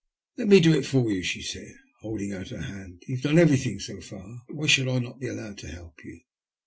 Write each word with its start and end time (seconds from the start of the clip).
Let 0.35 0.47
me 0.47 0.59
do 0.61 0.73
it 0.73 0.87
for 0.87 1.03
you/' 1.03 1.23
she 1.23 1.43
said, 1.43 1.75
holding 1.99 2.33
oni 2.33 2.49
her 2.49 2.61
hand. 2.63 3.03
''Ton 3.07 3.11
have 3.15 3.21
done 3.21 3.37
everything 3.37 3.79
so 3.79 3.99
far. 4.01 4.41
Why 4.49 4.65
should 4.65 4.87
I 4.87 4.97
not 4.97 5.19
be 5.19 5.27
allowed 5.27 5.59
to 5.59 5.67
help 5.67 6.03
you?" 6.03 6.21